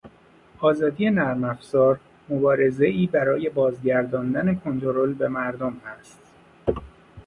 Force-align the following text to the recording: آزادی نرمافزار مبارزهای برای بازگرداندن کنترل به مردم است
آزادی 0.59 1.09
نرمافزار 1.09 1.99
مبارزهای 2.29 3.07
برای 3.07 3.49
بازگرداندن 3.49 4.55
کنترل 4.55 5.13
به 5.13 5.27
مردم 5.27 5.81
است 5.99 6.19